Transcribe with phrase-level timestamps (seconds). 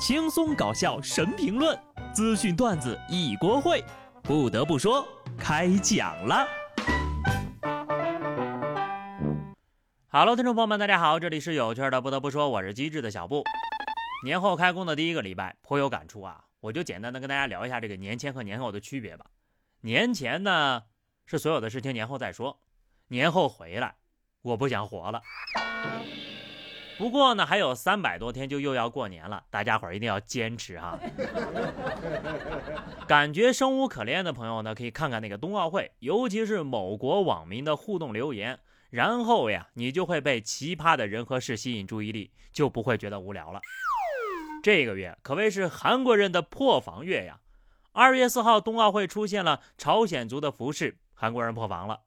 [0.00, 1.78] 轻松搞笑神评论，
[2.14, 3.84] 资讯段子一锅烩。
[4.22, 5.06] 不得不说，
[5.38, 6.48] 开讲了。
[10.08, 12.00] Hello，听众朋友们，大家好，这里是有趣的。
[12.00, 13.44] 不得不说，我是机智的小布。
[14.24, 16.44] 年后开工的第一个礼拜，颇有感触啊！
[16.60, 19.26] 我就简单的跟大家聊一下这个年前和年后的区别吧。
[19.82, 20.84] 年前呢，
[21.26, 22.56] 是所有的事情年后再说；
[23.08, 23.96] 年后回来，
[24.40, 25.20] 我不想活了。
[27.00, 30.98] 不过呢，还有三百多天就又要过年了，大家伙儿一定要坚持哈。
[33.08, 43.62] 感觉生无可恋的朋友呢，可以看看那个冬奥会，尤其是某国网民的互动留言，然后呀，你就会被奇葩的人和事吸引注意力，就不会觉得无聊了。
[44.62, 47.40] 这个月可谓是韩国人的破防月呀！
[47.92, 52.00] 二月四号，冬奥会出现了朝鲜族的服饰，韩国人破防了。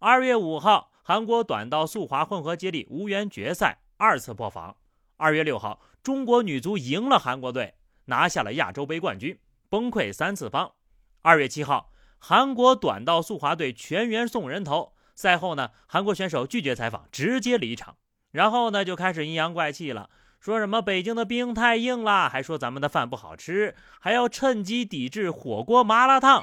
[0.00, 3.78] 二月五号，韩国短道速滑混合接力无缘决赛。
[4.00, 4.74] 二次破防。
[5.18, 7.74] 二月六号，中国女足赢了韩国队，
[8.06, 10.72] 拿下了亚洲杯冠军，崩溃三次方。
[11.20, 14.94] 二月七号，韩国短道速滑队全员送人头。
[15.14, 17.98] 赛后呢，韩国选手拒绝采访，直接离场。
[18.30, 20.08] 然后呢，就开始阴阳怪气了，
[20.40, 26.42] 说什么北京的冰太硬了，还说咱们的饭不好吃，还要趁机抵制火锅麻辣烫。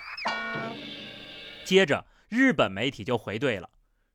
[1.65, 3.67] 接着，日本媒体就回怼了，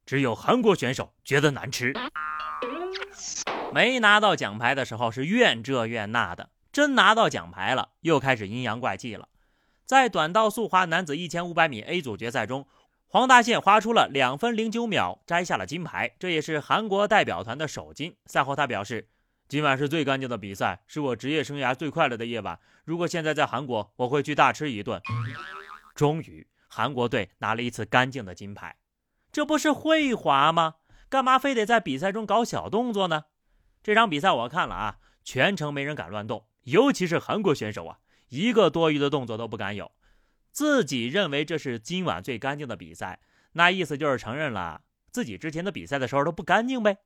[0.06, 1.92] 只有韩国选手觉得难吃。
[3.72, 9.28] 没拿到奖牌的时候是怨这怨那的，真拿到奖牌了，又开始阴阳怪气了。
[9.86, 12.66] 在短道速滑男子一千五百米 A 组决赛中，
[13.06, 18.16] 黄大宪滑出了两分零九秒，摘下了金牌，这也是韩国代表团的首金。
[18.26, 19.08] 赛后他表示
[19.48, 22.58] ：“今晚是最干净的比赛，是我职业生涯最快乐的夜晚。
[22.84, 25.00] 如果现在在韩国，我会去大吃一顿。”
[25.94, 28.76] 终于，韩国队拿了一次干净的金牌，
[29.30, 30.76] 这不是会滑吗？
[31.12, 33.24] 干嘛非得在比赛中搞小动作呢？
[33.82, 37.98] 这场比赛我看了啊，全程没人敢乱动，尤其是韩国选手啊，
[38.30, 39.92] 一个多余的动作都不敢有。
[40.52, 43.20] 自己认为这是今晚最干净的比赛，
[43.52, 46.96] 那意思就是承认了自己之前的比赛的时候都不干净呗。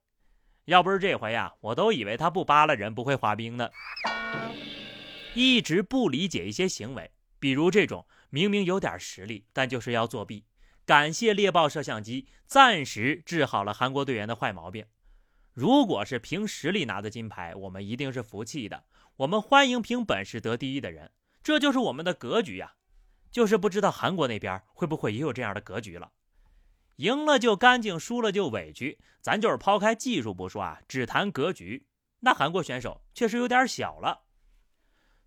[0.67, 3.71] 要不是这回呀，我都以为他不扒拉人，不会滑冰呢。
[5.35, 7.11] 一直不理解一些行为，
[7.41, 10.45] 比如这种明明有点实力，但就是要作弊。
[10.87, 14.87] 感谢猎豹摄像机，暂时治好了韩国队员的坏毛病。
[15.53, 18.85] 如果是凭实力拿的金牌，我们一定是服气的。
[19.17, 21.11] 我们欢迎凭本事得第一的人，
[21.43, 22.75] 这就是我们的格局呀。
[23.33, 26.13] 就是不知道韩国那边会不会也有这样的格局了。
[26.97, 29.01] 赢了就干净，输了就委屈。
[29.21, 31.89] 咱就是抛开技术不说啊，只谈格局，
[32.21, 34.23] 那韩国选手确实有点小了。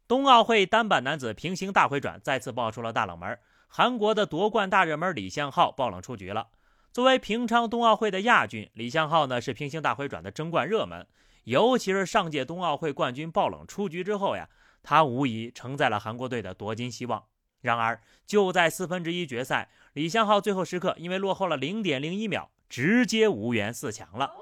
[0.08, 3.38] 冬奥会单板男子平行大回转再次爆出了大冷门，
[3.72, 6.48] 韩国的夺冠大热门李相浩爆冷出局了。
[6.92, 11.06] 作为平昌冬奥会的亚军，李相浩呢是平行大回转的争冠热门，
[11.44, 14.50] 尤其是上届冬奥会冠军爆冷出局之后呀，
[14.82, 17.24] 他无疑承载了韩国队的夺金希望。
[17.62, 24.34] 然而，就在四分之一决赛，李相浩最后时刻因为落后了零点零一秒，直接无缘四强了。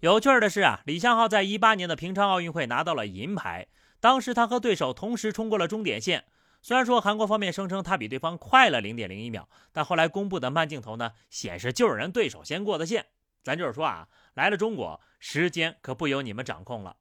[0.00, 3.66] 有趣的是啊，李相浩在一八年的平昌奥运会拿到了银牌，
[3.98, 6.24] 当时他和对手同时冲过了终点线。
[6.64, 13.04] 虽然说韩国方面声称他比对方快了零点零一秒，但后来公布的慢镜头呢，显示就是人对手先过的线。
[13.42, 16.96] 咱就是说啊，来了中国，时间可不由你们掌控了。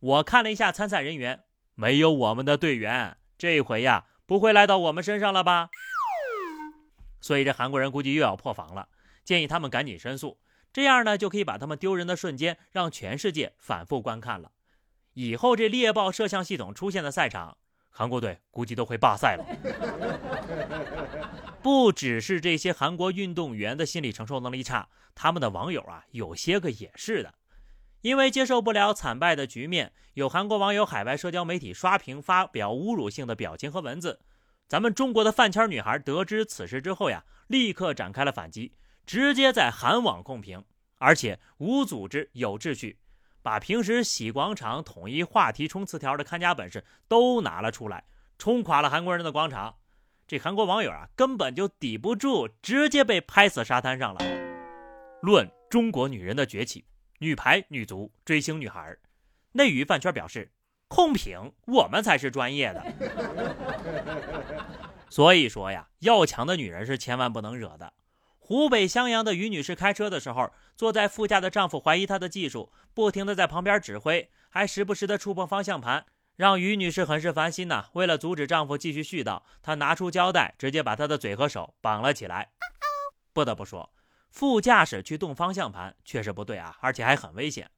[0.00, 1.44] 我看了一下参赛人员，
[1.76, 5.70] 没有我们的队员，这回呀不会赖到我们身上了吧？
[7.20, 8.88] 所以这韩国人估计又要破防了，
[9.22, 10.40] 建议他们赶紧申诉，
[10.72, 14.50] 这样呢就可以把他们丢人的瞬间让全世界反复观看了。
[15.12, 17.56] 以后这猎豹摄像系统出现的赛场。
[17.98, 19.44] 韩国队估计都会罢赛了。
[21.62, 27.32] 不只是这些韩国运动员的心理承受能力差，他们的网友啊，有些个也是的。
[28.02, 34.20] 因为接受不了惨败的局面，有韩国网友海外社交媒体刷屏，发表侮辱性的表情和文字。
[34.68, 38.74] 咱们中国的饭圈女孩得知此事之后呀，立刻展开了反击，
[39.06, 40.62] 直接在韩网控评，
[40.98, 42.98] 而且无组织、有秩序。
[43.46, 48.02] 把平时洗广场统一话题冲词条的看家本事都拿了出来，
[48.38, 49.76] 冲垮了韩国人的广场。
[50.26, 54.20] 这韩国网友啊，根本就抵不住，直接被拍死沙滩上了。
[55.22, 56.86] 论中国女人的崛起，
[57.20, 58.96] 女排、女足追星女孩，
[59.52, 60.50] 内娱饭圈表示
[60.88, 62.84] 控评，我们才是专业的。
[65.08, 67.92] 所以说呀，要强的女人是千万不能惹的。
[68.48, 76.06] 湖北襄阳的于女士开车的时候，坐在副驾的丈夫怀疑她的技术，不停的在旁边指挥，还时不时的触碰方向盘，
[76.36, 77.86] 让于女士很是烦心呐。
[77.94, 82.52] 为了阻止丈夫继续絮叨，她拿出胶带，直接把他的嘴和手绑了起来。
[83.32, 83.92] 不得不说，
[84.30, 87.68] 副驾驶去动方向盘确实不对啊，而且还很危险。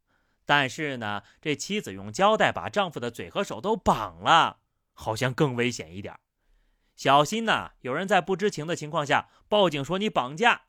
[0.45, 4.59] 但是呢，这妻子用胶带把丈夫的嘴和手都绑了，
[4.93, 6.15] 好像更危险一点。
[6.99, 10.63] 小心呐，有人在不知情的情况下报警说你绑架。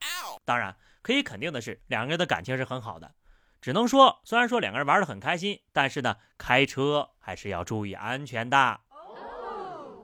[0.45, 3.15] 当然，可以肯定的是，两个人的感情是很好的。
[3.59, 8.79] 只能说，虽然说两个人玩得很开心，但是呢，开车还是要注意安全的。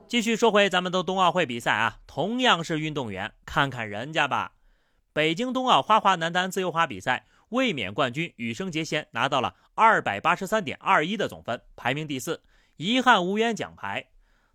[0.08, 4.54] 继续说回咱们的冬奥会比赛啊，同样是运动员，看看人家吧。
[5.12, 12.42] 北京冬奥花滑男单自由滑比赛，卫冕冠军羽生结弦拿到了二百八十三点二一的总分，排名第四，
[12.78, 14.08] 遗憾无缘奖牌。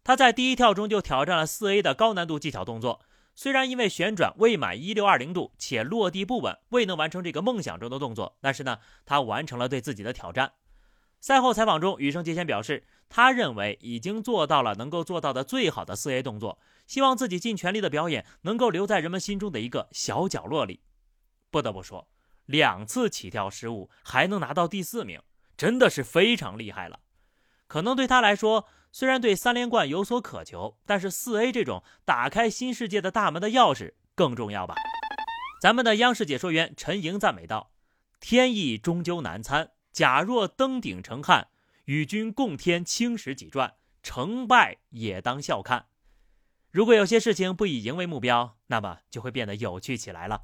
[0.03, 3.01] 他在第一跳中就挑战了四 A 的高难度技巧动作，
[3.36, 10.53] 虽然因为旋转未满一六二零度且落地不稳，未能完成这个梦想中的动作，但是呢，他完成了对自己的挑战。
[11.19, 16.57] 赛后采访中，羽生结弦表示，他认为已经做到了能够做到的最好的四 A 动作，
[16.88, 20.81] 希望自己尽全力的表演能够留在人们心中的一个小角落里。
[21.51, 22.07] 不得不说，
[22.48, 25.21] 两次起跳失误还能拿到第四名，
[25.56, 27.01] 真的是非常厉害了。
[27.68, 34.75] 可能对他来说，虽然对三连冠有所渴求，但是四 A 这种打开新世界的大门的钥匙更重要吧。
[35.61, 37.71] 咱们的央视解说员陈莹赞美道
[38.19, 41.49] ：“天意终究难参。”假若登顶成汉，
[41.83, 45.88] 与君共添青史几传，成败也当笑看。
[46.71, 50.43] 如果有些事情不以赢为目标，那么就会变得有趣起来了。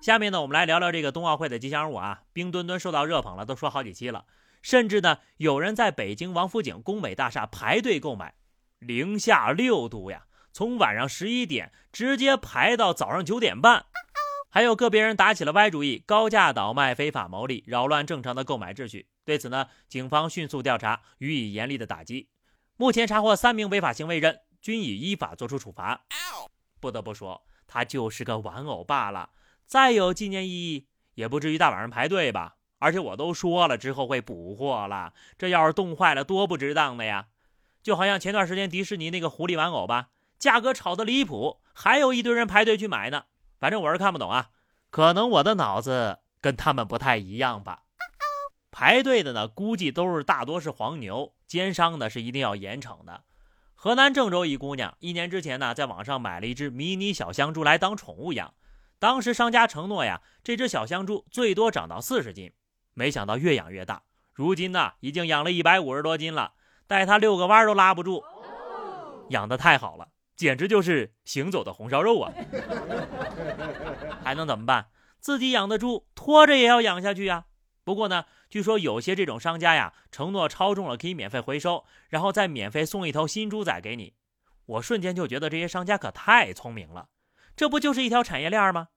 [0.00, 4.24] 下面呢，我们来聊聊这个冬奥会的吉祥物啊，冰墩墩受到热捧了，都说好几期了。
[4.62, 8.34] 甚至呢，有人在北京王府井工美大厦排队购买，
[8.78, 13.86] 零下六度呀，从晚上十一点直接排到早上九点半。
[14.50, 19.08] 还有个别人打起了歪主意，高价倒卖、非法牟利、扰乱正常的购买秩序。
[19.24, 22.30] 对此呢，警方迅速调查，予以严厉的打击。
[22.76, 26.06] 目前查获三名违法行为人，均已依法作出处罚。
[26.80, 29.30] 不得不说，他就是个玩偶罢了，
[29.66, 32.57] 再有纪念意义，也不至于大晚上排队吧？
[32.78, 35.12] 而且我都说了，之后会补货了。
[35.36, 37.26] 这要是冻坏了，多不值当的呀！
[37.82, 40.08] 就好像前段时间迪士尼那个狐狸玩偶吧，
[40.38, 43.24] 价格炒得离谱，还有一堆人排队去买呢。
[43.58, 44.50] 反正我是看不懂啊，
[44.90, 47.82] 可能我的脑子跟他们不太一样吧。
[48.70, 53.24] 排队的呢，估计都是大多是黄牛，奸商呢是一定要严惩的。
[53.74, 58.54] 河南郑州一姑娘，一年之前呢，在网上买了一只迷你小香猪来当宠物养，
[58.98, 62.52] 当时商家承诺呀，这只小香猪最多长到四十斤，
[62.98, 64.02] 没想到越养越大，
[64.34, 66.54] 如今呢，已经养了一百五十多斤了，
[66.88, 68.24] 带它遛个弯都拉不住，
[69.28, 70.08] 养的太好了。
[70.34, 72.32] 简直就是行走的红烧肉啊！
[74.24, 74.88] 还能怎么办？
[75.20, 77.44] 自己养的猪拖着也要养下去呀。
[77.84, 84.14] 不过呢，据说有些这种商家呀，承诺超重了可以免费回收，然后再免费送一头新猪仔给你。
[84.66, 87.10] 我瞬间就觉得这些商家可太聪明了，
[87.54, 88.88] 这不就是一条产业链吗？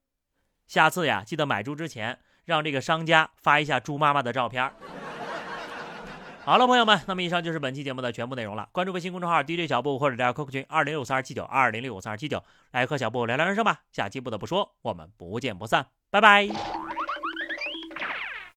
[0.66, 4.72] 下次呀，记得买猪之前让这个商家发一下猪妈妈的照片。
[6.44, 8.68] 好了，朋友们，那么以上就是本期节目的全部内容了。
[8.72, 13.82] 关注微信公众号 DJ 小布，或者加 QQ 群二零六三二七九二零六五三二七九，来和小布聊聊人生吧。
[13.92, 16.91] 下期不得不说，我们不见不散，拜拜。